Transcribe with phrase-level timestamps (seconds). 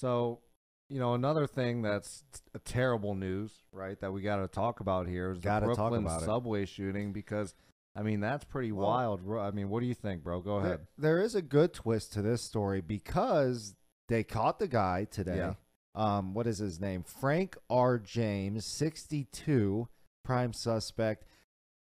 [0.00, 0.40] So,
[0.88, 4.00] you know, another thing that's a terrible news, right?
[4.00, 6.24] That we got to talk about here is Gotta the Brooklyn about it.
[6.24, 7.54] subway shooting because,
[7.94, 9.20] I mean, that's pretty Well- wild.
[9.30, 10.40] I mean, what do you think, bro?
[10.40, 10.86] Go There- ahead.
[10.96, 13.76] there is a good twist to this story because
[14.08, 15.36] they caught the guy today.
[15.36, 15.54] Yeah.
[15.94, 17.02] Um, what is his name?
[17.02, 17.98] Frank R.
[17.98, 19.86] James, 62,
[20.24, 21.26] prime suspect,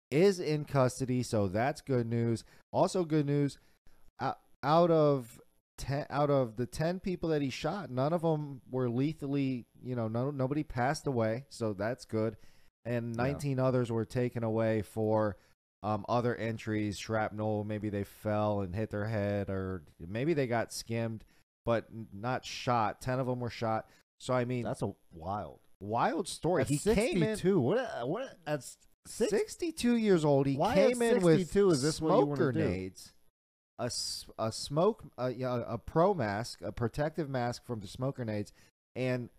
[0.09, 1.21] is in custody.
[1.21, 2.43] So that's good news.
[2.71, 3.57] Also, good news.
[4.63, 5.39] Out of
[5.77, 9.65] ten, out of the ten people that he shot, none of them were lethally.
[9.83, 11.45] You know, no, nobody passed away.
[11.49, 12.37] So that's good.
[12.85, 13.23] And Yeah.
[13.23, 15.37] 19 others were taken away for
[15.83, 17.63] um, other entries, shrapnel.
[17.63, 21.23] Maybe they fell and hit their head, or maybe they got skimmed,
[21.65, 23.01] but not shot.
[23.01, 23.87] Ten of them were shot.
[24.17, 25.59] So I mean, That's a wild.
[25.79, 26.61] wild story.
[26.61, 27.59] At he came in 62.
[27.59, 28.07] What?
[28.07, 28.37] What?
[28.45, 30.47] That's six, 62 years old.
[30.47, 31.69] He came in with 62?
[31.71, 32.91] Is this what you smoke wanna do?
[33.79, 33.91] A,
[34.37, 38.53] a smoke, a, yeah, a pro mask, a protective mask from the smoke grenades,
[38.95, 39.29] and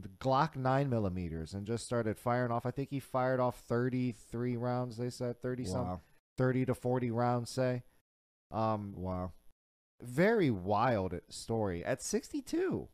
[0.00, 2.66] the Glock nine millimeters, and just started firing off.
[2.66, 4.96] I think he fired off 33 rounds.
[4.96, 6.00] They said 30 some, Wow.
[6.36, 7.50] 30 to 40 rounds.
[7.50, 7.84] Say,
[8.50, 9.32] um, Wow.
[10.02, 12.88] very wild story at 62.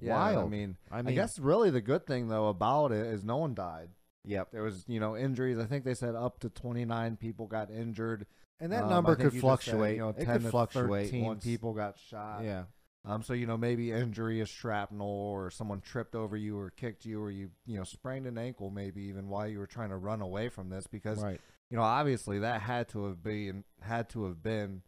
[0.00, 3.36] Yeah, I mean, I I, guess really the good thing though about it is no
[3.36, 3.90] one died.
[4.24, 4.50] Yep.
[4.52, 5.58] There was, you know, injuries.
[5.58, 8.26] I think they said up to 29 people got injured.
[8.60, 9.94] And that Um, number could just said, fluctuate.
[9.96, 11.06] you know, it 10 could to fluctuate.
[11.06, 12.44] 13 once- people got shot.
[12.44, 12.64] Yeah.
[13.06, 13.22] Um.
[13.22, 17.20] So you know, maybe injury is shrapnel, or someone tripped over you, or kicked you,
[17.22, 20.22] or you, you know, sprained an ankle, maybe even while you were trying to run
[20.22, 21.38] away from this, because Right.
[21.68, 24.82] you know, obviously that had to have been had to have been,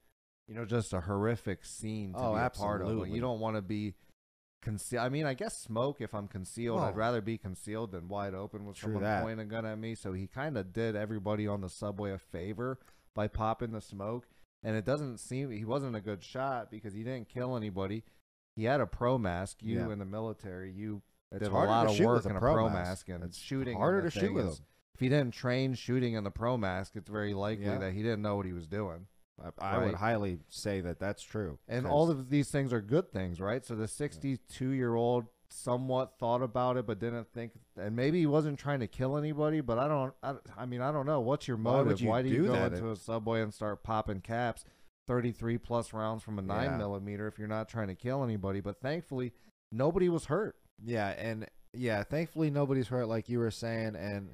[0.48, 2.86] you know, just a horrific scene to Oh, be a part of.
[2.86, 3.10] Like, absolutely.
[3.16, 3.94] You don't want to be
[4.66, 5.04] concealed.
[5.04, 6.00] I mean, I guess smoke.
[6.00, 9.22] If I'm concealed, I'd rather be concealed than wide open with True someone that.
[9.22, 9.94] pointing a gun at me.
[9.94, 12.78] So he kind of did everybody on the subway a favor
[13.14, 14.26] by popping the smoke.
[14.62, 18.02] And it doesn't seem he wasn't a good shot because he didn't kill anybody.
[18.56, 19.58] He had a pro mask.
[19.62, 19.92] You Yeah.
[19.92, 22.74] in the military, you It's did a lot of work in a pro pro mask.
[22.74, 23.76] mask, and It's shooting.
[23.76, 24.66] harder to shoot with is- them.
[24.94, 27.78] If he didn't train shooting in the pro mask, it's very likely Yeah.
[27.78, 29.06] that he didn't know what he was doing.
[29.60, 31.58] I, I would highly say that that's true.
[31.68, 33.64] And all of these things are good things, right?
[33.64, 38.26] So the 62 year old somewhat thought about it, but didn't think, and maybe he
[38.26, 39.60] wasn't trying to kill anybody.
[39.60, 41.20] But I don't, I, I mean, I don't know.
[41.20, 42.00] What's your Why motive?
[42.00, 44.64] you Why do you go into a subway and start popping caps,
[45.06, 46.76] 33 plus rounds from a nine Yeah.
[46.78, 48.60] millimeter if you're not trying to kill anybody?
[48.60, 49.32] But thankfully,
[49.70, 50.56] nobody was hurt.
[50.82, 54.30] yeah, and yeah, thankfully nobody's hurt, like you were saying, and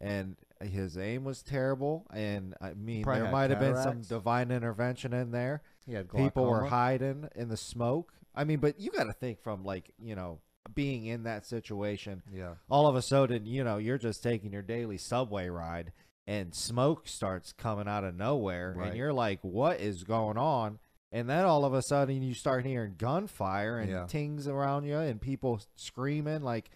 [0.00, 3.84] and his aim was terrible, and I mean Probably there had might have been some
[3.84, 4.08] cataracts.
[4.08, 5.62] divine intervention in there.
[5.86, 6.68] He had People were glaucoma.
[6.70, 8.12] hiding in the smoke.
[8.34, 10.40] I mean, but you got to think from like you know
[10.74, 12.22] being in that situation.
[12.32, 12.54] Yeah.
[12.68, 15.92] all of a sudden, you know, you're just taking your daily subway ride
[16.26, 18.88] and smoke starts coming out of nowhere Right.
[18.88, 20.78] and you're like, what is going on?
[21.10, 24.04] And then all of a sudden you start hearing gunfire and Yeah.
[24.06, 26.68] tings around you and people screaming like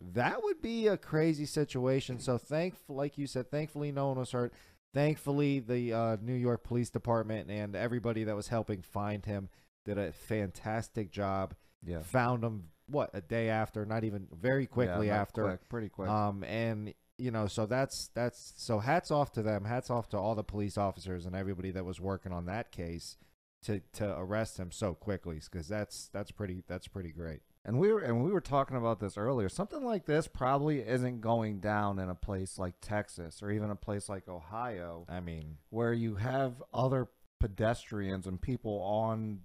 [0.00, 2.18] that would be a crazy situation.
[2.20, 4.52] So thankful like you said, thankfully no one was hurt.
[4.94, 9.48] Thankfully the uh, New York Police Department and everybody that was helping find him
[9.84, 11.54] did a fantastic job
[11.84, 12.00] Yeah.
[12.02, 16.08] found him what a day after not even very quickly not after quick, pretty quick.
[16.08, 20.16] um and you know so that's that's so hats off to them hats off to
[20.16, 23.16] all the police officers and everybody that was working on that case
[23.62, 27.92] to to arrest him so quickly because that's that's pretty that's pretty great And we
[27.92, 29.48] were and we were talking about this earlier.
[29.48, 33.76] Something like this probably isn't going down in a place like Texas or even a
[33.76, 37.08] place like Ohio i mean where you have other
[37.40, 39.40] pedestrians and people on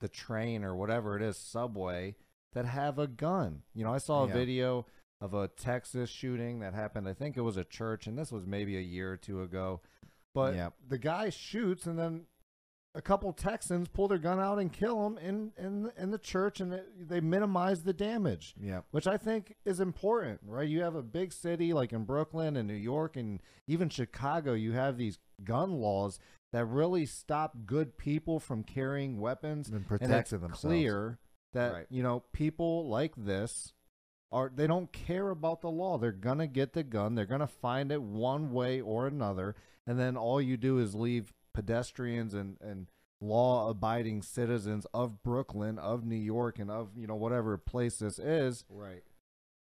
[0.00, 2.14] the train or whatever it is subway
[2.52, 3.62] that have a gun.
[3.74, 4.32] You know, I saw a Yeah.
[4.34, 4.86] video
[5.20, 7.08] of a Texas shooting that happened.
[7.08, 9.80] I think it was a church and this was maybe a year or two ago.
[10.34, 10.74] But Yep.
[10.88, 12.26] the guy shoots and then
[12.96, 16.60] a couple Texans pull their gun out and kill him in in in the church
[16.60, 20.68] and it, they minimize the damage yeah which I think is important, right?
[20.68, 24.72] You have a big city like in Brooklyn and New York and even Chicago, you
[24.72, 26.18] have these gun laws
[26.52, 31.18] that really stop good people from carrying weapons and protecting themselves clear
[31.52, 31.86] that Right.
[31.90, 33.72] you know people like this
[34.32, 35.98] are they don't care about the law.
[35.98, 37.14] They're gonna get the gun.
[37.14, 39.54] They're gonna find it one way or another,
[39.86, 42.86] and then all you do is leave pedestrians and and
[43.22, 48.18] law abiding citizens of Brooklyn, of New York, and of you know whatever place this
[48.18, 49.02] is right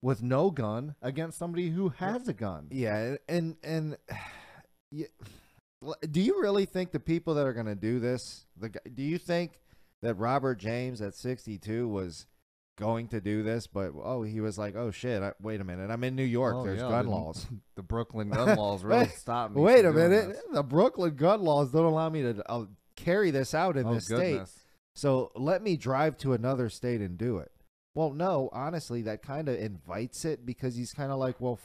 [0.02, 2.68] with no gun against somebody who has a gun.
[2.70, 3.98] Yeah, and and
[4.92, 5.08] yeah,
[6.12, 8.46] do you really think the people that are going to do this?
[8.58, 9.54] The do you think
[10.02, 12.28] that Robert James at 62 was
[12.78, 13.68] going to do this?
[13.68, 16.56] But oh, he was like, oh shit, I, wait a minute, I'm in New York.
[16.58, 17.46] Oh, There's yeah, gun the- laws.
[17.76, 19.62] The Brooklyn gun laws really stop me.
[19.62, 20.42] Wait a minute, this.
[20.54, 24.06] the Brooklyn gun laws don't allow me to uh, carry this out in oh this
[24.06, 24.42] state.
[24.94, 27.52] So let me drive to another state and do it.
[27.94, 31.60] Well, no, honestly, that kind of invites it because he's kind of like, well,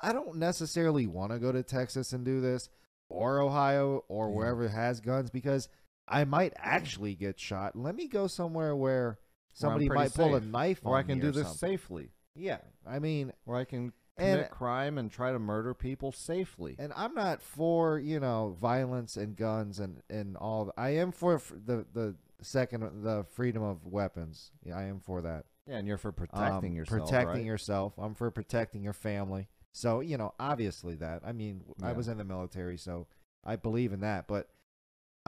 [0.00, 2.68] I don't necessarily want to go to Texas and do this
[3.08, 4.34] or Ohio or Yeah.
[4.36, 5.68] wherever has guns because
[6.06, 7.74] I might actually get shot.
[7.76, 9.18] Let me go somewhere where
[9.58, 11.58] somebody might pull a knife Or I can do this something.
[11.70, 12.10] safely.
[12.34, 16.76] Yeah, I mean, Or I can And- commit crime and try to murder people safely.
[16.78, 20.72] and I'm not for you know violence and guns and and all.
[20.76, 24.52] I am for the the second the freedom of weapons.
[24.62, 25.46] Yeah, I am for that.
[25.66, 27.00] yeah, and you're for protecting Um, yourself.
[27.10, 27.44] protecting right?
[27.44, 27.98] yourself.
[27.98, 29.48] I'm for protecting your family.
[29.72, 31.22] So you know, obviously that.
[31.24, 31.96] I mean, w- I Yeah.
[31.96, 33.06] was in the military, so
[33.44, 34.26] I believe in that.
[34.28, 34.48] But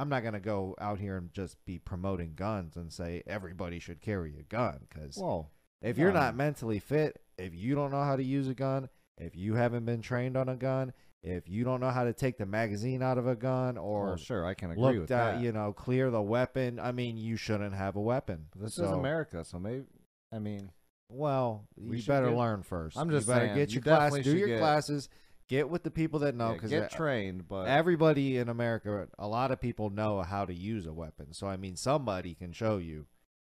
[0.00, 4.00] I'm not gonna go out here and just be promoting guns and say everybody should
[4.00, 5.50] carry a gun because Well,
[5.82, 6.20] if you're no.
[6.20, 8.88] not mentally fit, if you don't know how to use a gun,
[9.18, 12.38] if you haven't been trained on a gun, if you don't know how to take
[12.38, 15.40] the magazine out of a gun or well, sure, I can agree with at that.
[15.42, 18.46] you know clear the weapon, I mean, you shouldn't have a weapon.
[18.56, 19.84] This so, is America, so maybe.
[20.32, 20.70] I mean,
[21.12, 22.96] Well, We you better get- learn first.
[22.96, 25.08] I'm You just better saying, get you your class, definitely do your get- classes,
[25.50, 29.26] get with the people that know yeah, because get trained, but everybody in America, a
[29.26, 31.32] lot of people know how to use a weapon.
[31.32, 33.06] So I mean, somebody can show you.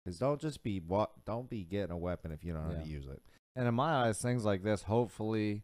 [0.03, 2.81] Because don't just be what don't be getting a weapon if you don't know how
[2.81, 3.21] to use it.
[3.55, 5.61] and in my eyes, things like this hopefully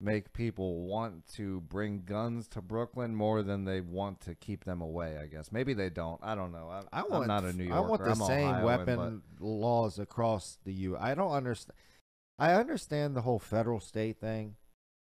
[0.00, 4.82] make people want to bring guns to Brooklyn more than they want to keep them
[4.82, 5.16] away.
[5.16, 6.20] I guess maybe they don't.
[6.22, 6.68] I don't know.
[6.68, 7.78] I, I want am not a New Yorker.
[7.78, 10.96] I want the I'm same Ohioan, weapon laws across the U.
[10.98, 11.76] I don't understand.
[12.38, 14.56] I understand the whole federal state thing,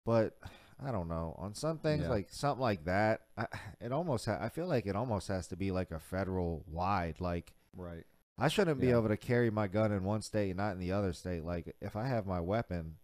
[0.05, 0.37] but
[0.85, 2.11] I don't know on some things Yeah.
[2.11, 3.23] like something like that.
[3.37, 3.47] I,
[3.81, 7.21] it almost ha- I feel like it almost has to be like a federal wide.
[7.21, 8.05] Like right.
[8.39, 10.93] I shouldn't be able to carry my gun in one state and not in the
[10.93, 11.45] other state.
[11.45, 12.97] Like if I have my weapon,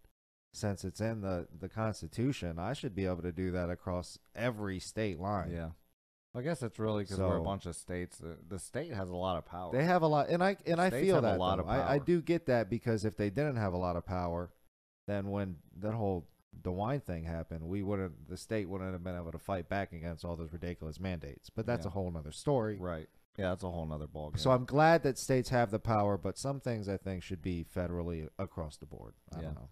[0.53, 4.79] since it's in the the Constitution, I should be able to do that across every
[4.79, 5.51] state line.
[5.51, 5.69] Yeah.
[6.35, 8.17] I guess it's really because we're a bunch of states.
[8.17, 9.71] The, the state has a lot of power.
[9.71, 11.63] They have a lot, and I and I States feel that a lot though.
[11.63, 14.51] of I, I do get that because if they didn't have a lot of power,
[15.07, 16.27] then when that whole
[16.61, 20.25] DeWine thing happened, we wouldn't, the state wouldn't have been able to fight back against
[20.25, 21.49] all those ridiculous mandates.
[21.49, 21.89] But that's Yeah.
[21.89, 22.77] a whole nother story.
[22.77, 23.07] right.
[23.37, 24.39] Yeah, that's a whole nother ballgame.
[24.39, 27.63] So I'm glad that states have the power, but some things I think should be
[27.63, 29.13] federally across the board.
[29.31, 29.41] I Yeah.
[29.43, 29.69] don't know.